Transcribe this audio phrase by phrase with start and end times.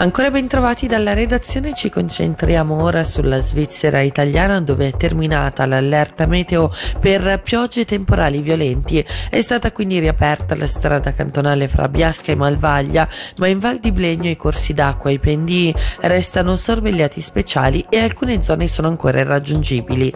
[0.00, 6.24] Ancora ben trovati dalla redazione, ci concentriamo ora sulla Svizzera italiana dove è terminata l'allerta
[6.24, 9.04] meteo per piogge temporali violenti.
[9.28, 13.06] È stata quindi riaperta la strada cantonale fra Biasca e Malvaglia,
[13.36, 17.98] ma in Val di Blegno i corsi d'acqua e i pendii restano sorvegliati speciali e
[17.98, 20.14] alcune zone sono ancora irraggiungibili.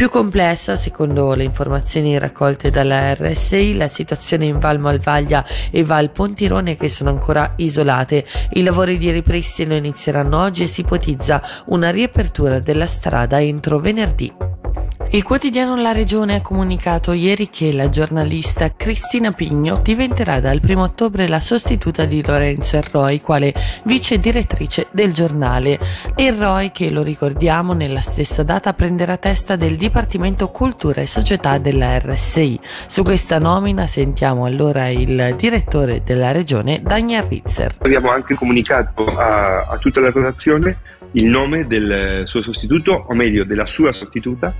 [0.00, 6.10] Più complessa, secondo le informazioni raccolte dalla RSI, la situazione in Val Malvaglia e Val
[6.10, 8.24] Pontirone che sono ancora isolate.
[8.54, 14.49] I lavori di ripristino inizieranno oggi e si ipotizza una riapertura della strada entro venerdì.
[15.12, 20.80] Il quotidiano La Regione ha comunicato ieri che la giornalista Cristina Pigno diventerà dal 1
[20.80, 23.52] ottobre la sostituta di Lorenzo Erroi quale
[23.86, 25.80] vice direttrice del giornale.
[26.14, 31.98] Erroi che, lo ricordiamo, nella stessa data prenderà testa del Dipartimento Cultura e Società della
[31.98, 32.60] RSI.
[32.86, 37.74] Su questa nomina sentiamo allora il direttore della Regione, Daniel Ritzer.
[37.80, 40.78] Abbiamo anche comunicato a, a tutta la redazione
[41.14, 44.54] il nome del suo sostituto, o meglio della sua sostituta,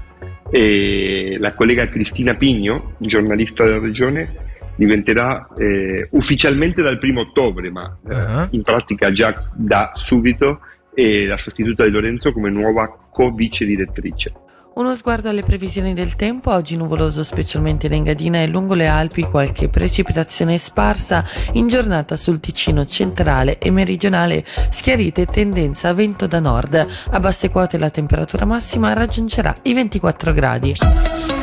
[0.51, 7.99] e la collega Cristina Pigno, giornalista della regione, diventerà eh, ufficialmente dal primo ottobre, ma
[8.09, 8.47] eh, uh-huh.
[8.51, 10.61] in pratica già da subito,
[10.95, 14.33] eh, la sostituta di Lorenzo come nuova co-vice direttrice.
[14.81, 19.25] Uno sguardo alle previsioni del tempo, oggi nuvoloso specialmente in Engadina e lungo le Alpi,
[19.25, 26.41] qualche precipitazione sparsa, in giornata sul Ticino centrale e meridionale, schiarite tendenza a vento da
[26.41, 26.87] nord.
[27.11, 31.40] A basse quote la temperatura massima raggiungerà i 24 gradi.